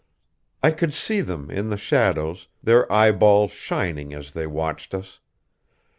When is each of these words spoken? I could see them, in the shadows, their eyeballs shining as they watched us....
I 0.63 0.71
could 0.71 0.95
see 0.95 1.21
them, 1.21 1.51
in 1.51 1.69
the 1.69 1.77
shadows, 1.77 2.47
their 2.63 2.91
eyeballs 2.91 3.51
shining 3.51 4.15
as 4.15 4.31
they 4.31 4.47
watched 4.47 4.95
us.... 4.95 5.19